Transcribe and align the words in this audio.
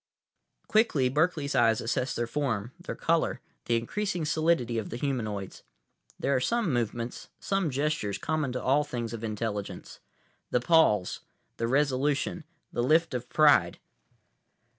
————Quickly, 0.73 1.09
Berkeley's 1.09 1.53
eyes 1.53 1.79
assessed 1.79 2.15
their 2.15 2.25
form, 2.25 2.71
their 2.79 2.95
color, 2.95 3.39
the 3.65 3.75
increasing 3.75 4.25
solidity 4.25 4.79
of 4.79 4.89
the 4.89 4.97
humanoids. 4.97 5.61
There 6.17 6.35
are 6.35 6.39
some 6.39 6.73
movements, 6.73 7.29
some 7.39 7.69
gestures, 7.69 8.17
common 8.17 8.51
to 8.53 8.63
all 8.63 8.83
things 8.83 9.13
of 9.13 9.23
intelligence—the 9.23 10.59
pause, 10.61 11.19
the 11.57 11.67
resolution, 11.67 12.45
the 12.73 12.81
lift 12.81 13.13
of 13.13 13.29
pride. 13.29 13.77